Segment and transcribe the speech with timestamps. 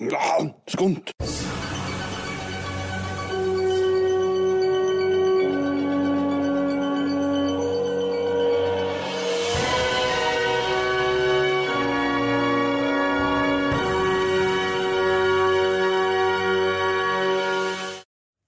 [0.00, 0.08] Ja.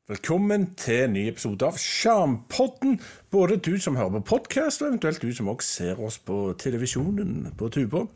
[0.08, 3.00] Velkommen til en ny episode av Sjampodden.
[3.30, 7.52] Både du som hører på podkast, og eventuelt du som også ser oss på televisjonen
[7.58, 8.06] på Tuba.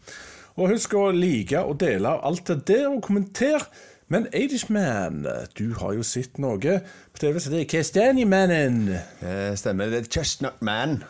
[0.57, 3.63] Og husk å like og dele alt det der, og kommentere.
[4.11, 5.23] Men Aidishman,
[5.59, 6.81] du har jo sett noe
[7.15, 8.89] på TV som heter Castanjemannen.
[9.23, 9.93] Eh, stemmer.
[9.93, 11.05] Det er Chestnut Man.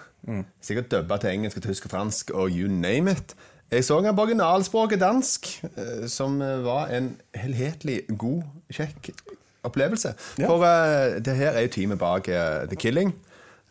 [0.60, 3.34] Sikkert dubba til engelsk, tysk og fransk og you name it.
[3.70, 9.14] Jeg så en på originalspråket dansk, eh, som var en helhetlig god, kjekk
[9.62, 10.14] opplevelse.
[10.38, 10.46] Ja.
[10.46, 13.14] For uh, det her er jo teamet bak uh, The Killing.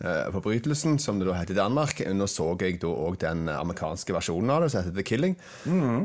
[0.04, 2.02] Eh, Forbrytelsen, som det da heter i Danmark.
[2.16, 5.36] Nå så jeg da òg den amerikanske versjonen av det, som heter The Killing.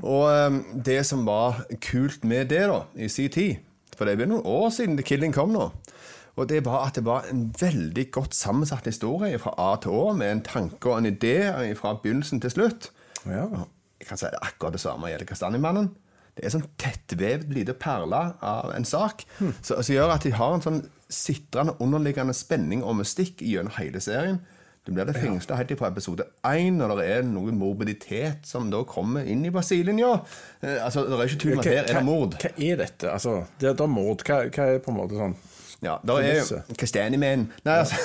[0.02, 0.58] Og eh,
[0.90, 3.56] det som var kult med det da, i sin tid
[3.94, 5.70] For det er noen år siden The Killing kom nå.
[6.34, 10.08] Og det var at det var en veldig godt sammensatt historie fra A til Å,
[10.18, 12.90] med en tanke og en idé fra begynnelsen til slutt.
[13.22, 13.46] Ja.
[14.00, 15.92] Jeg kan si det akkurat det samme gjelder Kastanjemannen.
[16.34, 19.22] Det er sånn tettvevd lite perle av en sak,
[19.62, 20.82] som som gjør at de har en sånn
[21.12, 24.40] sitrende underliggende spenning og mystikk gjennom hele serien.
[24.84, 28.82] Du blir det fengsla helt fra episode én, når det er noe morbiditet som da
[28.84, 30.10] kommer inn i basillinja.
[30.60, 32.36] Eh, altså, det er ikke tvil om at her er det mord.
[32.42, 33.08] Hva er dette?
[33.08, 34.26] Altså, det er da mord.
[34.28, 35.36] Hva, hva er på en måte sånn
[35.84, 37.46] Ja, der er jo kastanjemenn.
[37.64, 37.96] Nei, altså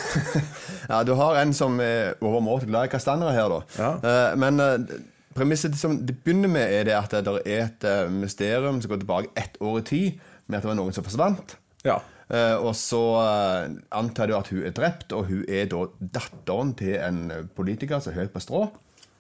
[0.92, 3.60] Ja, du har en som er overmåte glad i kastanjer her, da.
[3.76, 3.92] Ja.
[4.00, 4.96] Eh, men eh,
[5.40, 9.02] premisset som det begynner med, er det at det er et eh, mysterium som går
[9.04, 11.58] tilbake ett år i tid, med at det var noen som forsvant.
[11.88, 12.02] Ja.
[12.30, 16.76] Uh, og så uh, antar du at hun er drept, og hun er da datteren
[16.78, 18.68] til en politiker som er høyt på strå.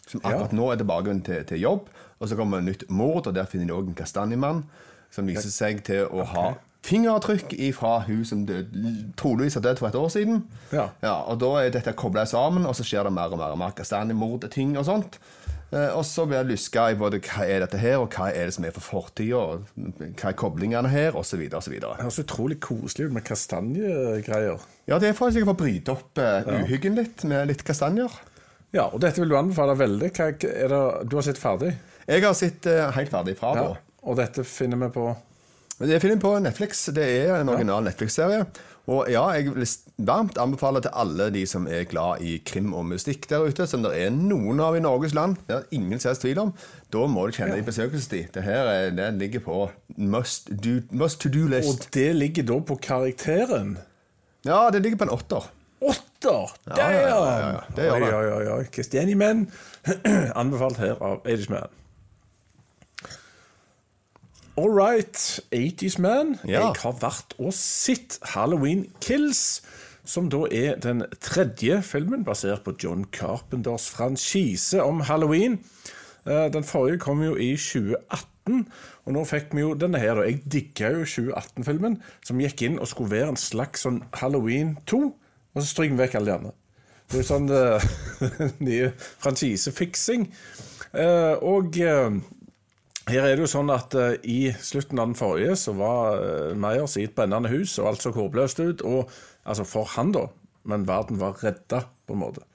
[0.09, 1.89] Som akkurat nå er tilbake til, til jobb.
[2.19, 4.63] Og så kommer nytt mord, og der finner de òg en kastanjemann
[5.13, 6.49] som viser seg til å ha
[6.85, 8.45] fingeravtrykk fra hun som
[9.19, 10.43] troligvis har dødd for et år siden.
[10.71, 10.87] Ja.
[11.27, 14.77] og Da er dette kobla sammen, og så skjer det mer og mer, ting kastanjemordting
[14.77, 15.19] og sånt.
[15.69, 18.49] Eh, og så blir jeg luska i både hva er dette her, og hva er
[18.49, 19.41] det som er for fortida,
[19.77, 21.43] hva er koblingene her, osv.
[21.45, 21.75] osv.
[21.77, 24.65] Det høres utrolig koselig ut med kastanjegreier.
[24.89, 28.09] Ja, det er sikkert for å bryte opp uh, uhyggen litt med litt kastanjer.
[28.73, 30.09] Ja, og dette vil du anbefale veldig.
[30.41, 31.73] Det, du har sett ferdig?
[32.09, 33.63] Jeg har sett eh, helt ferdig fra Ja.
[33.69, 33.85] da.
[34.09, 35.09] Og dette finner vi på
[35.79, 36.85] Men Det er film på Netflix.
[36.95, 38.45] Det er en original Netflix-serie.
[38.89, 39.67] Og ja, jeg vil
[40.07, 43.83] varmt anbefale til alle de som er glad i krim og mystikk der ute, som
[43.85, 46.53] det er noen av i Norges land, det er ingen helst tvil om,
[46.89, 48.31] da må du kjenne deg besøkelsestid.
[48.33, 49.59] Det her er, det ligger på
[49.97, 51.69] must, do, must to do-list.
[51.69, 53.77] Og det ligger da på karakteren.
[54.47, 55.51] Ja, det ligger på en åtter.
[55.79, 56.55] Åtter!
[56.73, 57.59] ja, ja, ja, ja, ja.
[57.75, 58.13] Det gjør det.
[58.15, 58.63] Oi, oi, oi.
[58.73, 59.45] Kristianimenn.
[60.41, 61.78] Anbefalt her av 80's Man.
[64.59, 66.35] All right, 80's Man.
[66.43, 66.49] Ja.
[66.49, 69.61] Jeg har vært og sett Halloween Kills,
[70.03, 75.61] som da er den tredje filmen basert på John Carpenters franchise om halloween.
[76.27, 78.65] Eh, Den forrige kom jo i 2018,
[79.05, 80.19] og nå fikk vi jo denne her.
[80.27, 81.95] Jeg digga jo 2018-filmen,
[82.27, 84.99] som gikk inn og skulle være en slags sånn Halloween 2,
[85.55, 86.51] og så stryker vi vekk alle de andre.
[87.09, 87.87] Det er sånn uh,
[88.67, 88.91] nye
[89.23, 90.27] franchisefiksing.
[90.91, 92.19] Uh, og eh,
[93.09, 96.57] her er det jo sånn at uh, i slutten av den forrige så var uh,
[96.57, 98.83] Meyers i et brennende hus, og alt så håpløst ut.
[98.87, 99.09] Og,
[99.43, 100.27] altså for han, da.
[100.69, 102.45] Men verden var redda, på en måte.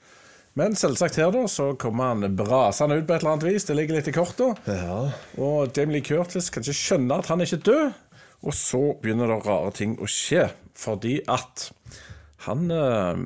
[0.55, 3.67] Men selvsagt her, da, så kommer han brasende ut på et eller annet vis.
[3.67, 4.61] Det ligger litt i kortet.
[5.43, 8.01] Og Jamie Lee Curtis kan ikke skjønne at han er ikke død.
[8.45, 11.69] Og så begynner det rare ting å skje, fordi at
[12.45, 13.19] han uh,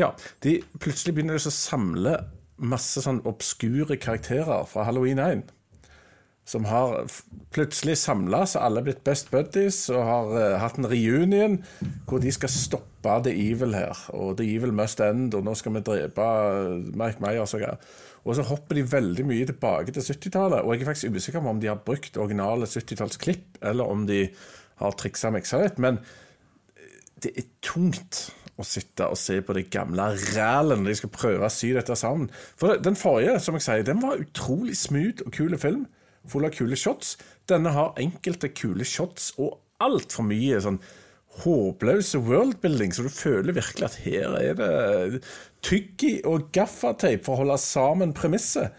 [0.00, 2.16] Ja, de plutselig begynner de å samle
[2.62, 5.42] masse sånn obskure karakterer fra Halloween 1
[6.44, 7.04] som har
[7.54, 11.60] plutselig samla, så alle er blitt best buddies og har uh, hatt en reunion
[12.08, 13.98] hvor de skal stoppe The Evil her.
[14.16, 17.94] Og The Evil must end, og nå skal vi drepe eh, Mike Myers og greier.
[18.22, 21.50] Og så hopper de veldig mye tilbake til 70-tallet, og jeg er faktisk usikker på
[21.50, 24.28] om de har brukt originale 70-tallsklipp, eller om de
[24.82, 25.80] har triksa miksa litt.
[25.82, 25.98] Men
[27.22, 28.28] det er tungt
[28.58, 31.96] å sitte og se på det gamle rælet når de skal prøve å sy dette
[31.98, 32.30] sammen.
[32.58, 35.86] For den forrige, som jeg sier, den var utrolig smooth og kul film.
[36.30, 37.16] Full av kule shots.
[37.50, 40.78] Denne har enkelte kule shots og altfor mye sånn
[41.42, 45.22] håpløse worldbuilding, så du føler virkelig at her er det
[45.64, 48.76] tyggi og gaffateip for å holde sammen premisset.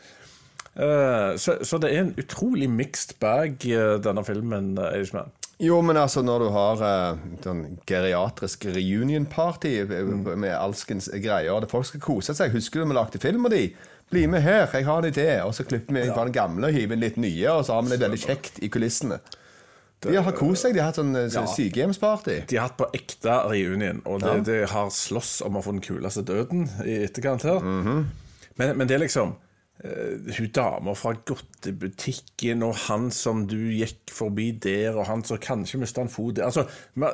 [0.73, 5.33] Eh, så, så det er en utrolig mixed bag, eh, denne filmen, Irishman.
[5.61, 10.01] Jo, men altså når du har uh, sånn geriatrisk reunion-party eh,
[10.33, 13.67] med alskens greier, og folk skal kose seg Husker du vi lagde film med de?
[14.13, 15.27] Bli med her, jeg har en idé.
[15.43, 17.85] Og så klipper vi fra den gamle og hiver inn litt nye, og så har
[17.87, 19.19] vi det veldig kjekt i kulissene.
[20.03, 20.73] De har kost seg.
[20.75, 21.45] De har hatt sånn eh, Ja.
[21.47, 22.41] sykehjemsparty.
[22.51, 24.41] De har hatt på ekte reunion, og det, Ja.
[24.49, 27.59] de har slåss om å få den kuleste døden i etterkant her.
[27.63, 28.05] Mhm.
[28.57, 29.35] men, men det er liksom
[29.83, 35.79] hun dama fra godtebutikken, og han som du gikk forbi der, og han som kanskje
[35.81, 36.63] mista en fot der Altså,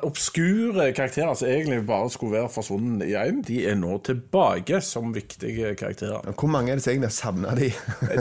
[0.05, 5.15] obskure karakterer som egentlig bare skulle være forsvunnet i én, de er nå tilbake som
[5.15, 6.29] viktige karakterer.
[6.35, 7.71] Hvor mange er det som egentlig har savna de?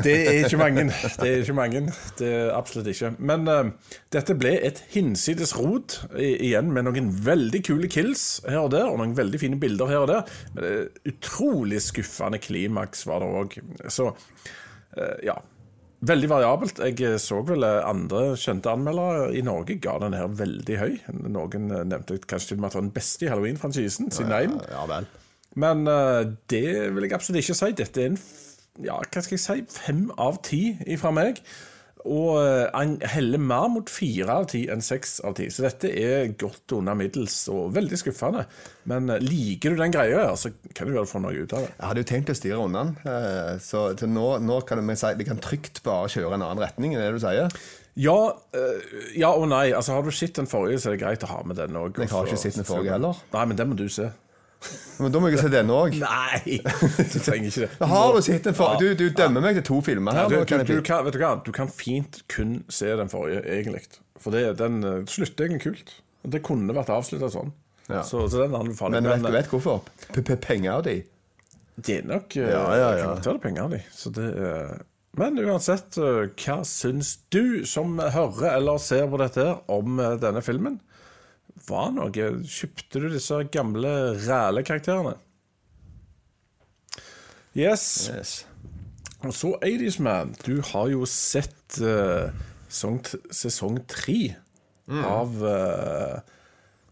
[0.06, 0.86] Det er ikke mange.
[1.18, 1.84] Det er ikke mange.
[2.18, 3.12] Det er absolutt ikke.
[3.18, 8.72] Men uh, dette ble et hinsides rot igjen, med noen veldig kule kills her og
[8.72, 10.34] der, og noen veldig fine bilder her og der.
[10.54, 13.60] Men det er utrolig skuffende klimaks var det òg.
[13.92, 14.28] Så eh,
[15.26, 15.38] ja.
[15.98, 16.78] Veldig variabelt.
[16.78, 20.92] Jeg så vel eh, andre kjente anmeldere i Norge ga den her veldig høy.
[21.26, 24.30] Noen eh, nevnte kanskje til og med at det var den beste i Halloween-franchisen sin
[24.30, 24.54] én.
[24.70, 25.00] Ja ja,
[25.58, 26.20] Men eh,
[26.54, 27.72] det vil jeg absolutt ikke si.
[27.82, 28.20] Dette er en
[28.78, 30.62] ja, hva skal jeg si, fem av ti
[31.00, 31.42] fra meg.
[32.08, 35.48] Og eh, han heller mer mot fire av ti enn seks av ti.
[35.52, 38.46] Så dette er godt under middels og veldig skuffende.
[38.88, 41.74] Men eh, liker du den greia, så kan du vel få noe ut av det.
[41.74, 45.12] Jeg hadde jo tenkt å styre unna den, eh, så nå, nå kan vi si
[45.18, 47.52] vi kan trygt bare kjøre en annen retning enn det du sier.
[47.98, 48.18] Ja,
[48.54, 48.88] eh,
[49.18, 49.72] ja og nei.
[49.74, 51.98] Altså, Har du sett den forrige, så er det greit å ha med den òg.
[51.98, 53.20] Jeg har ikke sett den forrige heller.
[53.34, 54.10] Nei, men den må du se.
[54.98, 55.94] Men da må jeg se denne òg.
[56.02, 56.58] Nei!
[56.58, 57.88] Du trenger ikke det.
[57.92, 58.96] Har du sett den forrige?
[58.98, 60.26] Du, du dømmer meg til to filmer her.
[60.30, 61.30] Du, nå du, du, kan, vet du hva?
[61.46, 63.84] Du kan fint kun se den forrige, egentlig.
[64.18, 65.94] For det, den eh, slutter egentlig kult.
[66.28, 67.54] Det kunne vært avslutta sånn.
[67.88, 68.02] Ja.
[68.04, 69.86] Så, så den anbefaler Men vet du vet hvorfor?
[70.42, 70.98] Penger de.
[70.98, 71.14] eh,
[71.78, 73.12] det er nok eh, Ja, ja, ja.
[73.22, 73.78] kan det penger, de.
[73.94, 74.74] Så det, eh,
[75.18, 80.18] men uansett, eh, hva syns du som hører eller ser på dette her om eh,
[80.20, 80.76] denne filmen?
[81.66, 83.90] Var noe Kjøpte du disse gamle
[84.28, 85.16] ræle karakterene?
[87.58, 88.10] Yes.
[88.14, 88.32] Yes.
[89.26, 90.34] Og så 80's Man.
[90.46, 92.30] Du har jo sett uh,
[92.68, 93.00] sesong,
[93.34, 94.36] sesong tre
[94.88, 95.02] Mm.
[95.04, 96.20] av eh,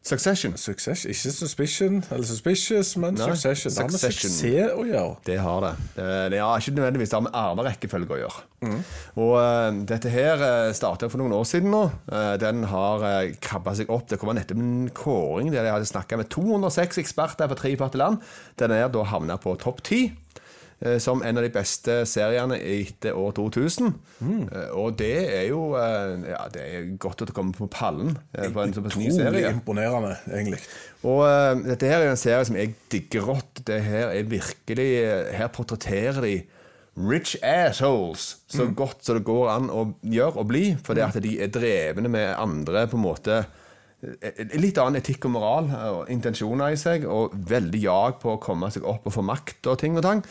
[0.07, 0.53] Succession.
[0.57, 1.11] Succession.
[1.11, 3.73] Ikke Suspicion eller Suspicious, men Nei, Succession.
[3.73, 4.37] Det har med suksess
[4.71, 5.17] å gjøre.
[5.27, 5.73] Det har det.
[5.97, 8.45] Det, det har ikke nødvendigvis det har med arverekkefølge å gjøre.
[8.67, 8.77] Mm.
[9.25, 11.83] Og uh, dette her uh, starta for noen år siden nå.
[12.07, 14.07] Uh, den har uh, krabba seg opp.
[14.13, 18.23] Det kom nettopp en kåring der de hadde snakka med 206 eksperter fra 43 land.
[18.63, 20.15] Den er da havna på topp 10.
[20.81, 23.95] eh, Som en av de beste seriene etter år 2000.
[24.21, 24.43] Mm.
[24.49, 28.17] Eh, Og det er jo eh, Ja, det er godt at det kommer på pallen
[28.33, 29.53] på en såpass ny Utrolig serie.
[29.55, 30.61] imponerende, egentlig.
[31.07, 33.61] Og uh, dette her er en serie som jeg digger rått.
[33.69, 34.89] Det her er virkelig
[35.37, 36.41] Her portretterer de
[36.97, 40.65] rich assholes så godt som det går an å gjøre og bli.
[40.83, 43.43] Fordi at de er drevne med andre på en måte
[44.57, 48.43] Litt annen etikk og moral eh, og intensjoner i seg, og veldig jag på å
[48.43, 50.23] komme seg opp og få makt og ting og tang.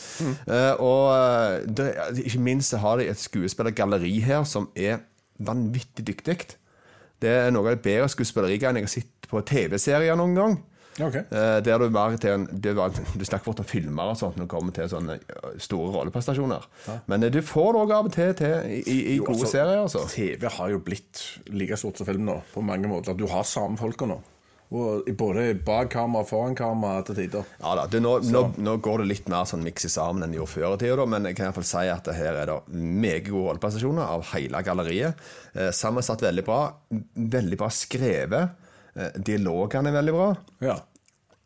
[0.48, 1.90] Eh, og eh, det,
[2.24, 5.04] ikke minst har de et skuespillergalleri her som er
[5.44, 6.38] vanvittig dyktig.
[7.22, 10.58] Det er noe av det bedre skuespillerigreiene jeg har sett på TV-serier noen gang.
[11.02, 11.16] Ok.
[11.16, 14.38] Eh, der du bare til en, det var, du snakker fort om filmer og sånt
[14.40, 16.68] når det kommer til sånne eh, store rolleprestasjoner.
[17.12, 19.42] Men eh, du får det også av og til til i, i, i Jo, gode
[19.42, 19.82] altså, serier.
[19.84, 20.06] altså.
[20.14, 23.18] TV har jo blitt like stort som film nå, på mange måter.
[23.20, 24.22] Du har samme folka nå.
[24.76, 27.44] Og i- både bak kamera og foran kamera til tider.
[27.62, 30.40] Ja da, det, nå, nå, nå går det litt mer sånn mikse sammen enn det
[30.40, 32.40] gjorde før i tida, da, men jeg kan i hvert fall si at det her
[32.42, 35.22] er det meget gode rolleprestasjoner av hele galleriet.
[35.54, 36.62] Eh, sammensatt veldig bra.
[37.36, 38.62] Veldig bra skrevet.
[38.96, 40.30] Eh, dialogene er veldig bra.
[40.64, 40.80] Ja.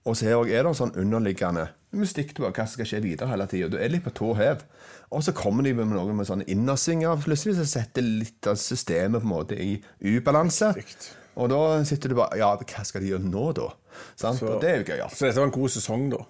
[0.07, 3.47] Og så her er det sånn underliggende mystikk på hva som skal skje videre hele
[3.49, 3.69] tida.
[3.73, 4.63] Du er litt på tå hev.
[5.09, 7.17] Og så kommer de med noe med sånne innersvinger.
[7.25, 10.71] Plutselig så setter litt av systemet på en måte i ubalanse.
[11.39, 13.71] Og da sitter du bare Ja, hva skal de gjøre nå, da?
[14.19, 14.43] Sant?
[14.45, 14.99] Og det er jo gøy.
[15.01, 15.07] Ja.
[15.09, 16.21] Så dette var en god sesong, da.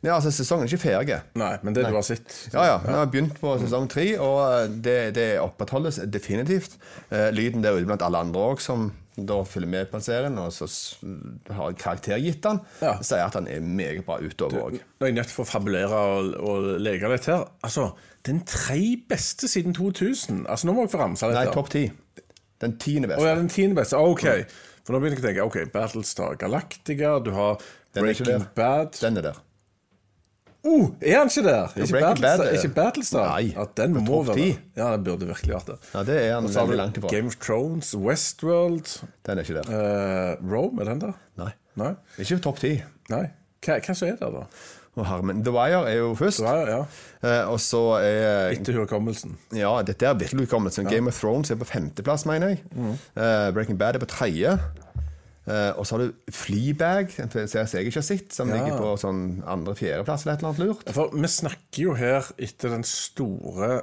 [0.00, 1.18] Ja, altså, sesongen er ikke ferdig.
[1.40, 2.76] Nei, men det du har sett Ja, ja.
[2.84, 6.78] Vi har begynt på sesong tre, og det, det opprettholdes definitivt.
[7.10, 10.52] Eh, lyden der ute blant alle andre òg, som da følger med på serien, og
[10.54, 10.68] så
[11.50, 12.94] har karaktergitt den, Ja.
[13.02, 14.78] sier at han er meget bra utover òg.
[14.78, 17.44] Nå er jeg nødt til å fabulere og, og leke litt her.
[17.62, 17.90] Altså,
[18.26, 20.46] den tre beste siden 2000.
[20.46, 21.36] Altså, Nå må jeg få ramse litt.
[21.40, 21.90] Nei, topp ti.
[22.60, 23.96] Den tiende Å oh, ja, den tiende beste.
[23.96, 24.26] Ok.
[24.84, 27.60] For nå begynner jeg å tenke ok, Battlestar Galactica, du har
[27.96, 29.38] Breaking den Bad Den er der.
[30.62, 31.70] Oh, er han ikke der?
[31.72, 32.44] Ikke Breaking Battlestar?
[32.44, 33.28] Bad ikke Battlestar?
[33.30, 34.48] Nei, Ja, den må være.
[34.76, 35.76] Ja, den burde virkelig vært det.
[35.94, 37.08] Ja, det er han veldig langt ifra.
[37.14, 38.92] Game of Thrones, Westworld,
[39.26, 39.70] Den er ikke der.
[39.70, 41.16] uh, Rome, er den der?
[41.40, 41.50] Nei.
[41.80, 41.94] Nei?
[42.18, 42.74] Ikke topp ti.
[43.08, 43.24] Nei.
[43.64, 44.44] Hva, hva som er det, da?
[45.00, 46.42] Herre, The Wire er jo først.
[46.44, 46.80] Wire, ja.
[47.24, 49.36] Eh, og så er Etter hukommelsen.
[49.56, 50.84] Ja, dette er virkelig hukommelsen.
[50.84, 50.96] Ja.
[50.96, 52.64] Game of Thrones er på femteplass, mener jeg.
[53.16, 54.58] Eh, Breaking Bad er på tredje.
[55.50, 58.60] Eh, og så har du Fleabag, en serie jeg ikke har sett, som Ja.
[58.60, 60.92] ligger på sånn andre-fjerdeplass eller et eller annet lurt.
[60.94, 63.80] For vi snakker jo her etter den store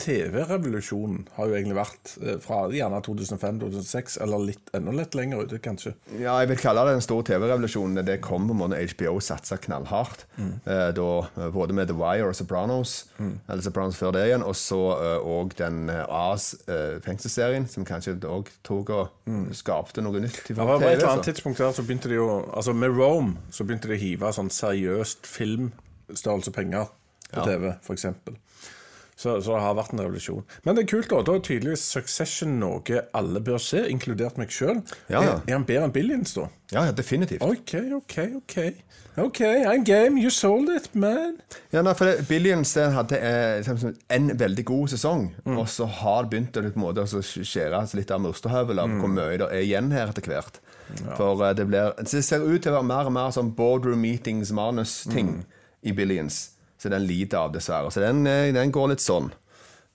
[0.00, 5.58] TV-revolusjonen har jo egentlig vært eh, fra gjerne 2005-2006, eller litt enda litt lenger ute,
[5.62, 5.92] kanskje.
[6.18, 8.00] Ja, jeg vil kalle det den store TV-revolusjonen.
[8.06, 10.24] Det kom på en måte HBO satsa knallhardt.
[10.40, 14.56] Eh, da, eh, både med The Wire og Sopranos, eller Sopranos før det igjen, og
[14.58, 14.80] så
[15.22, 20.40] òg den eh, AS-fengselsserien, som kanskje òg tok og skapte noe nytt.
[20.48, 23.64] forhold til et eller annet tidspunkt der så begynte de jo Altså Med Rome så
[23.64, 26.88] begynte de å hive sånn seriøst filmstørrelse penger
[27.32, 27.44] på Ja.
[27.46, 28.06] TV, f.eks.
[29.22, 30.42] Så, så det har vært en revolusjon.
[30.66, 31.20] Men det er kult, da.
[31.28, 34.80] Da er tydeligvis Succession noe alle bør se, inkludert meg sjøl.
[35.12, 35.36] Ja, ja.
[35.36, 36.48] Er, er han bedre enn Billions, da?
[36.72, 37.44] Ja, ja, definitivt.
[37.46, 38.56] OK, OK, OK.
[39.20, 40.16] OK, I'm game.
[40.18, 41.34] You sold it, man.
[41.70, 45.58] Ja, nei, for det, Billions den hadde eh, liksom en veldig god sesong, Mm.
[45.60, 49.36] og så har det begynt å på måte skjære litt av murstehøvel av hvor mye
[49.42, 50.58] det er igjen her etter hvert.
[51.18, 54.00] For eh, det blir Det ser ut til å være mer og mer sånn boardroom
[54.02, 55.44] meetings-manus-ting
[55.82, 56.48] i Billions.
[56.82, 57.92] Så den lider av, dessverre.
[57.94, 59.30] Så den, eh, den går litt sånn.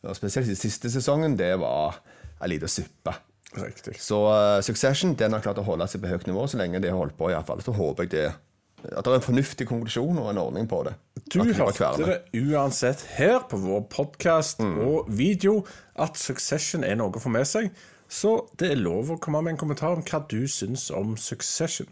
[0.07, 1.99] Og spesielt i siste sesongen, det var
[2.39, 3.13] ei lita suppe.
[3.57, 3.97] Riktig.
[3.99, 6.91] Så uh, Succession den har klart å holde seg på høyt nivå så lenge det
[6.93, 7.31] har holdt på.
[7.31, 7.63] i alle fall.
[7.65, 8.27] Så håper jeg det
[8.77, 10.93] at det er en fornuftig konklusjon og en ordning på det.
[11.33, 15.63] Du hørte det uansett her på vår podkast og video
[15.97, 17.71] at Succession er noe å få med seg.
[18.07, 21.89] Så det er lov å komme med en kommentar om hva du syns om Succession.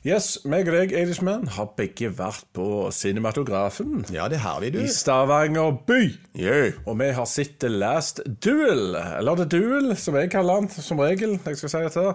[0.00, 4.78] Yes, meg og deg, Irishman, har begge vært på Cinematografen Ja, det har vi, du.
[4.80, 5.98] i Stavanger by.
[6.40, 6.78] Yeah.
[6.88, 11.02] Og vi har sett The Last Duel, eller The Duel, som jeg kaller den som
[11.04, 11.36] regel.
[11.44, 12.06] jeg skal si dette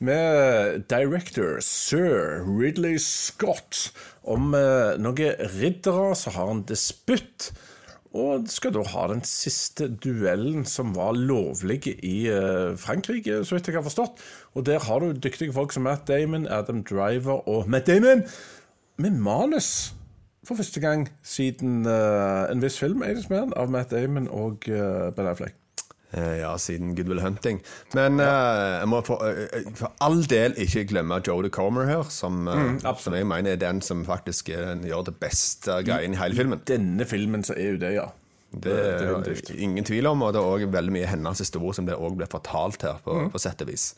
[0.00, 3.90] Med director sir Ridley Scott
[4.24, 7.50] om eh, noen riddere som har en disputt.
[8.16, 13.68] Og skal da ha den siste duellen som var lovlig i eh, Frankrike, så vidt
[13.68, 14.22] jeg har forstått.
[14.56, 18.24] Og der har du dyktige folk som Matt Damon, Adam Driver og Matt Damon
[18.98, 19.92] med manus
[20.46, 25.10] for første gang siden uh, en viss film, 80's Man, av Matt Damon og uh,
[25.12, 25.67] Ben Affleck.
[26.14, 27.60] Eh, Ja, siden Good Will Hunting.
[27.94, 28.26] Men eh,
[28.80, 33.14] jeg må for, eh, for all del ikke glemme Jodie Comer her, som, mm, som
[33.14, 36.58] jeg mener er den som faktisk er, den gjør det beste greien i hele filmen.
[36.64, 38.06] I Denne filmen så er jo det, ja.
[38.48, 41.84] Det er det ingen tvil om, og det er også veldig mye hennes historie som
[41.84, 43.90] det også ble fortalt her, på, på sett og vis.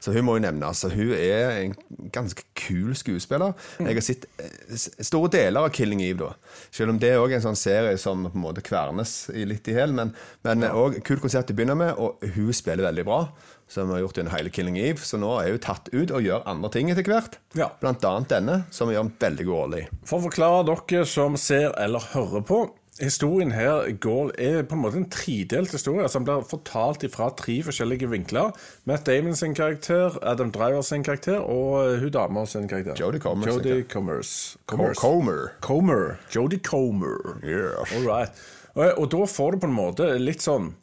[0.00, 0.80] Så hun må jo nevnes.
[0.88, 1.74] Hun er en
[2.14, 3.52] ganske kul skuespiller.
[3.76, 6.32] Jeg har sett eh, store deler av 'Killing Eve', da.
[6.72, 9.68] Selv om det er også en sånn serie som på en måte kvernes i litt
[9.68, 9.92] i hjel.
[9.92, 10.14] Men,
[10.48, 13.22] men også kult konsert til å begynne med, og hun spiller veldig bra.
[13.70, 15.04] Som har gjort under hele 'Killing Eve'.
[15.04, 17.36] Så nå er hun tatt ut og gjør andre ting etter hvert.
[17.52, 17.68] Ja.
[17.84, 19.88] Blant annet denne, som gjør en veldig god rolle i.
[20.08, 22.64] For å forklare dere som ser eller hører på
[23.00, 27.56] Historien her går, er på en måte en tredelt historie som blir fortalt fra tre
[27.64, 28.52] forskjellige vinkler.
[28.84, 32.98] Matt Damon sin karakter, Adam Driver sin karakter og hun dama sin karakter.
[33.00, 34.20] Jodie Comer Jodie Comer.
[34.66, 34.98] Comers.
[34.98, 35.52] Comer.
[35.60, 36.18] Comer.
[36.34, 37.40] Jodie Comer.
[37.44, 37.96] Yeah.
[37.96, 38.30] All right.
[38.74, 40.74] Og, og da får du på en måte litt sånn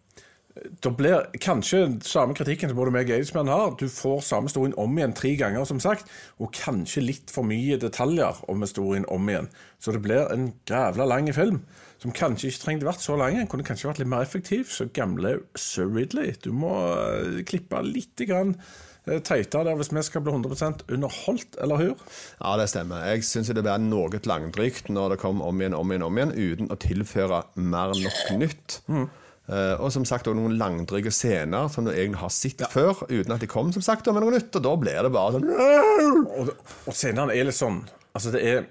[0.83, 3.75] Da blir kanskje samme kritikken som både meg og Aidsman har.
[3.77, 6.09] Du får samme historien om igjen tre ganger, som sagt,
[6.41, 9.51] og kanskje litt for mye detaljer om historien om igjen.
[9.77, 11.61] Så det blir en grævla lang film,
[12.07, 13.37] som kanskje ikke trengte vært så lang.
[13.51, 14.71] Kunne kanskje vært litt mer effektiv.
[14.71, 18.55] Så gamle sir Ridley, du må eh, klippe litt grann
[19.07, 22.07] eh, teitere der hvis vi skal bli 100% underholdt, eller hur?
[22.39, 23.03] Ja, det stemmer.
[23.11, 26.35] Jeg syns det blir noe langdrygt når det kommer om igjen, om igjen, om igjen,
[26.37, 28.79] uten å tilføre mer enn nok nytt.
[28.87, 33.35] Eh, og som sagt også noen langdryge scener som du egentlig har sett før, uten
[33.35, 34.55] at de kom som sagt med noe nytt.
[34.55, 36.55] Og da blir det bare sånn Og,
[36.87, 37.83] og scenene er litt sånn
[38.17, 38.63] Altså, det er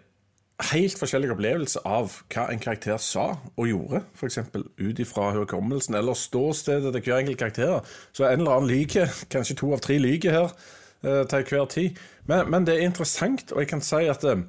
[0.71, 4.39] helt forskjellig opplevelse av hva en karakter sa og gjorde, f.eks.
[4.57, 7.99] ut ifra hukommelsen eller ståstedet til hver enkelt karakter.
[8.17, 10.49] Så en eller annen lyver, kanskje to av tre lyver her
[11.05, 12.01] eh, til hver tid.
[12.27, 14.47] Men, men det er interessant, og jeg kan si at eh,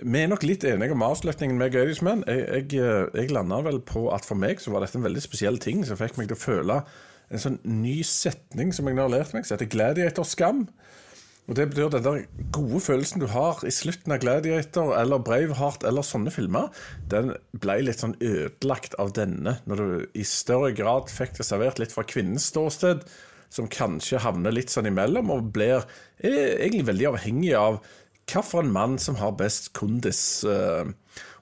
[0.00, 2.22] vi er nok litt enige om avslutningen med Gøydismenn.
[2.30, 5.24] Jeg, jeg, eh, jeg landa vel på at for meg så var dette en veldig
[5.26, 6.82] spesiell ting som fikk meg til å føle
[7.32, 10.66] en sånn ny setning som jeg nå har lært meg, som heter gladiator-skam.
[11.50, 12.20] Og Det betyr den der
[12.54, 16.70] gode følelsen du har i slutten av Gladiator eller Braveheart eller sånne filmer,
[17.10, 21.82] den ble litt sånn ødelagt av denne, når du i større grad fikk det servert
[21.82, 23.02] litt fra kvinnens ståsted,
[23.52, 25.82] som kanskje havner litt sånn imellom, og blir
[26.22, 27.82] er egentlig veldig avhengig av
[28.22, 30.44] hvilken mann som har best kondis.
[30.44, 30.86] eh.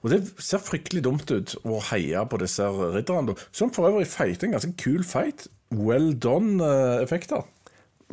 [0.01, 4.47] Og det ser fryktelig dumt ut å heie på disse ridderne, som for øvrig feiter
[4.47, 5.47] en ganske kul fight.
[5.71, 7.45] Well done-effekter.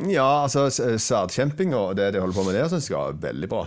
[0.07, 3.65] Ja, altså sverdkjemping og det de holder på med der, syns jeg var veldig bra.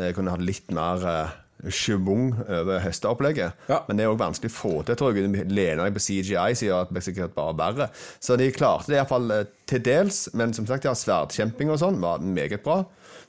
[0.00, 1.36] Jeg kunne hatt litt mer uh,
[1.74, 3.68] schwung over hesteopplegget.
[3.70, 3.80] Ja.
[3.86, 5.30] Men det er òg vanskelig å få til, tror jeg.
[5.46, 7.88] Lener jeg på CGI, som gjør at det sikkert bare verre.
[8.18, 10.24] Så de klarte det iallfall uh, til dels.
[10.38, 12.82] Men som sagt, ja, sverdkjemping og sånn var meget bra.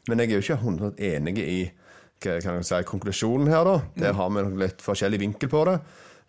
[0.10, 1.60] Men jeg er jo ikke 100 enig i
[2.20, 3.77] kan jeg si, konklusjonen her, da.
[3.96, 5.77] Der har vi litt forskjellig vinkel på det.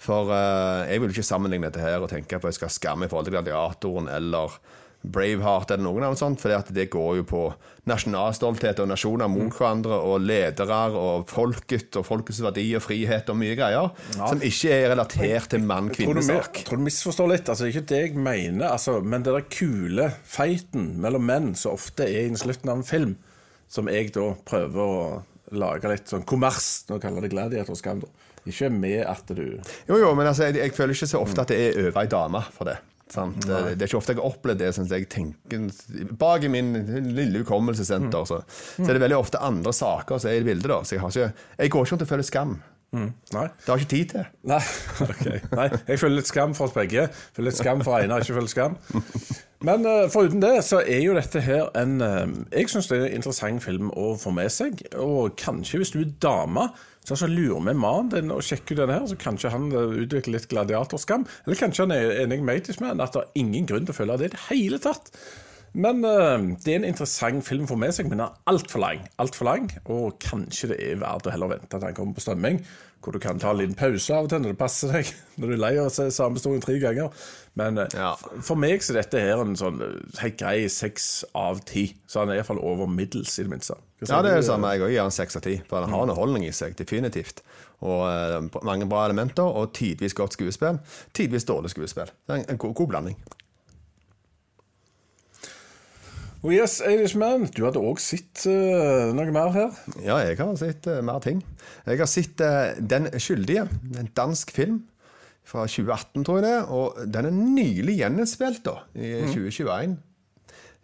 [0.00, 3.08] For uh, jeg vil ikke sammenligne dette her og tenke på at jeg skal skamme
[3.08, 4.54] i forhold til Gladiatoren eller
[5.00, 7.42] Braveheart eller noen av sånt, for det går jo på
[7.88, 13.38] nasjonalstolthet og nasjoner mot hverandre, og ledere og folket og folkets verdi og frihet og
[13.40, 13.88] mye greier
[14.18, 16.62] som ikke er relatert til mann-kvinne-sak.
[16.68, 17.48] Tror du misforstår litt.
[17.48, 21.50] Altså, det er ikke det jeg mener, altså, men det der kule feiten mellom menn
[21.56, 23.16] som ofte er i slutten av en film,
[23.70, 25.00] som jeg da prøver å
[25.56, 28.28] lage litt sånn kommers, nå kaller det gladiatorskam, da.
[28.48, 29.42] Ikke med at du
[29.88, 32.08] Jo, jo, men altså, jeg, jeg føler ikke så ofte at det er over ei
[32.08, 32.78] dame for det.
[33.10, 33.40] Sant?
[33.42, 34.72] Det, det er ikke ofte jeg har opplevd det.
[34.76, 36.72] Synes jeg tenker Bak i min
[37.10, 38.42] lille hukommelsessenter så,
[38.76, 40.70] så er det veldig ofte andre saker som er i bildet.
[40.70, 42.60] da Så jeg, har ikke, jeg går ikke rundt og føler skam.
[42.90, 43.44] Mm, nei.
[43.62, 44.24] Det har ikke tid til.
[44.50, 44.62] Nei,
[45.12, 45.38] Okay.
[45.54, 47.04] Nei, jeg føler litt skam for oss begge.
[47.06, 48.78] Jeg føler litt skam for Einar, ikke føler skam.
[49.66, 53.06] Men uh, foruten det, så er jo dette her en uh, Jeg syns det er
[53.10, 54.82] en interessant film å få med seg.
[54.98, 58.92] Og kanskje hvis du er dame, så altså lurer vi mannen din og sjekker den
[58.92, 61.24] her, så kanskje han uh, utvikler litt gladiatorskam.
[61.46, 64.18] Eller kanskje han er enig med Matisman at det er ingen grunn til å føle
[64.20, 65.08] det i det hele tatt.
[65.72, 68.84] Men uh, det er en interessant film å få med seg, men den er altfor
[68.84, 69.02] lang.
[69.22, 72.24] Alt for lang, Og kanskje det er verdt å heller vente til den kommer på
[72.26, 72.60] strømming,
[73.00, 75.14] hvor du kan ta en liten pause av og til når det passer deg.
[75.40, 77.14] Når du er lei av å se samme historien tre ganger.
[77.58, 78.12] Men uh, Ja.
[78.46, 81.88] for meg så dette her en sånn uh, helt grei seks av ti.
[82.06, 83.74] Så han er iallfall over middels, i det minste.
[84.06, 84.70] Ja, det er det samme.
[84.72, 85.58] Jeg òg gir han seks av ti.
[85.68, 87.42] For han har underholdning i seg, definitivt.
[87.84, 90.78] Og uh, mange bra elementer, og tidvis godt skuespill.
[91.16, 92.12] Tidvis dårlig skuespill.
[92.30, 93.18] En, en god, god blanding.
[96.40, 99.74] Oh yes, Irishman, du hadde òg sett uh, noe mer her?
[100.00, 101.42] Ja, jeg har sett uh, mer ting.
[101.84, 103.66] Jeg har sett eh, Den skyldige,
[104.00, 104.78] en dansk film
[105.44, 106.52] fra 2018, tror jeg det.
[106.58, 109.96] er, Og den er nylig gjeninnspilt da, i 2021.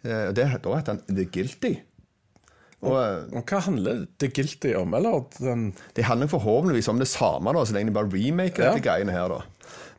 [0.03, 1.73] Eh, det, da heter den The Guilty.
[2.85, 4.93] Og eh, Og hva handler The Guilty om?
[4.93, 8.73] Eller den Det handler forhåpentligvis om det samme, da, så lenge de bare remake Ja.
[8.73, 9.27] dette greiene her.
[9.29, 9.41] da.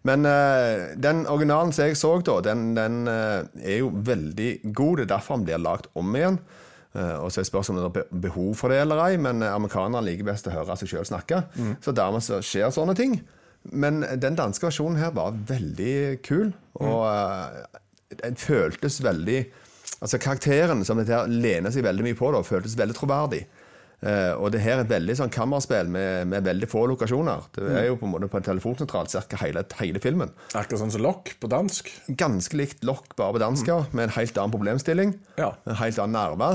[0.07, 4.97] Men eh, den originalen som jeg så, da, den, den eh, er jo veldig god.
[5.01, 6.39] Det er derfor den blir lagd om igjen.
[6.97, 9.43] Uh, og så er spørsmålet om det er be- behov for det eller ei, men
[9.45, 11.43] eh, amerikanerne liker best å høre seg sjøl snakke.
[11.85, 13.19] Så dermed så skjer sånne ting.
[13.63, 17.81] Men den danske versjonen her var veldig kul, og mm.
[18.23, 19.47] den føltes veldig
[19.99, 23.41] Altså Karakteren som dette her lener seg veldig mye på, da, føltes veldig troverdig.
[23.99, 27.49] Uh, og det her er et veldig sånn kammerspill med, med veldig få lokasjoner.
[27.57, 29.41] Det er jo på en måte på en telefonsentral ca.
[29.43, 30.31] Hele, hele filmen.
[30.53, 31.91] Akkurat sånn som Lock på dansk.
[32.21, 35.17] Ganske likt Lock, bare på dansk, ja, med en helt annen problemstilling.
[35.41, 35.51] Ja.
[35.67, 36.53] En helt annen nerve.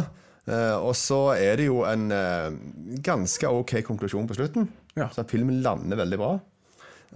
[0.48, 2.56] Uh, og så er det jo en uh,
[3.04, 4.72] ganske OK konklusjon på slutten.
[4.96, 5.10] Ja.
[5.12, 6.34] Så filmen lander veldig bra.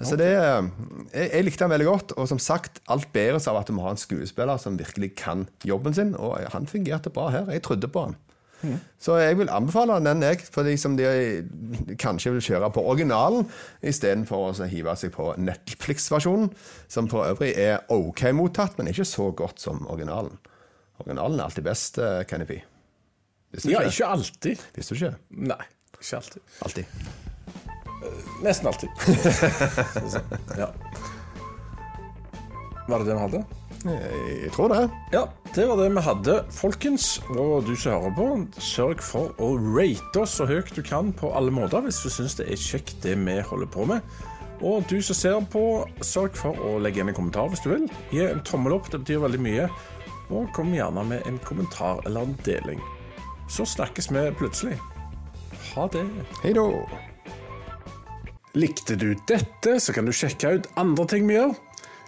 [0.05, 0.67] Så det, eh,
[1.13, 3.95] jeg, jeg likte den veldig godt, og som sagt, alt bæres av at vi har
[3.95, 7.49] en skuespiller som virkelig kan jobben sin, og han fungerte bra her.
[7.51, 8.17] Jeg trodde på han.
[8.97, 11.05] Så jeg vil anbefale den, jeg, for de som de
[12.01, 13.45] kanskje vil kjøre på originalen,
[13.85, 16.49] istedenfor å hive seg på Netflix-versjonen,
[16.89, 20.33] som for øvrig er OK mottatt, men ikke så godt som originalen.
[21.03, 22.25] Originalen er alltid best, Kennepy.
[22.29, 22.59] Kenny P.
[23.53, 23.93] Visste du Ja, ikke?
[23.93, 24.65] ikke alltid.
[24.75, 25.15] Visste du ikke?
[25.53, 25.61] Nei,
[26.01, 26.41] ikke alltid.
[26.65, 26.85] Alltid.
[28.43, 28.89] Nesten alltid.
[30.61, 30.69] ja.
[32.87, 33.41] Var det det vi hadde?
[33.83, 34.11] Jeg,
[34.43, 34.83] jeg tror det.
[35.13, 35.23] Ja,
[35.55, 37.09] det var det vi hadde, folkens.
[37.33, 38.27] Og du som hører på,
[38.63, 42.37] sørg for å rate oss så høyt du kan på alle måter hvis du syns
[42.39, 44.05] det er kjekt det vi holder på med.
[44.65, 45.63] Og du som ser på,
[46.01, 47.85] sørg for å legge igjen en kommentar hvis du vil.
[48.13, 49.67] Gi en tommel opp, det betyr veldig mye.
[50.33, 52.81] Og kom gjerne med en kommentar eller en deling.
[53.51, 54.79] Så snakkes vi plutselig.
[55.75, 56.07] Ha det.
[56.41, 56.65] Hei da.
[58.55, 61.55] Likte du dette, så kan du sjekke ut andre ting vi gjør.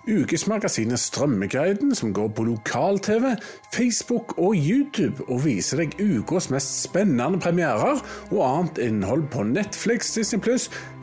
[0.10, 3.36] Ukesmagasinet Strømmeguiden, som går på lokal-TV,
[3.74, 8.00] Facebook og YouTube, og viser deg ukas mest spennende premierer
[8.32, 10.40] og annet innhold på Netflix, Disney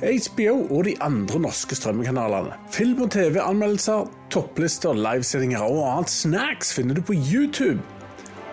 [0.01, 2.57] HBO og de andre norske strømmekanalene.
[2.73, 7.79] Film- og TV-anmeldelser, topplister, livesendinger og annet snacks finner du på YouTube.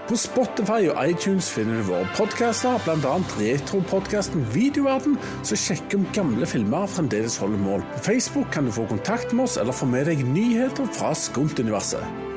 [0.04, 3.14] På Spotify og iTunes finner du våre podkaster, bl.a.
[3.40, 5.16] retropodkasten Videoverden,
[5.48, 7.88] som sjekker om gamle filmer fremdeles holder mål.
[7.96, 12.33] På Facebook kan du få kontakt med oss eller få med deg nyheter fra Skumt-universet.